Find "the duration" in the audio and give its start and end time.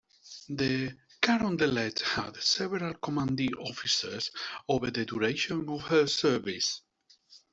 4.89-5.69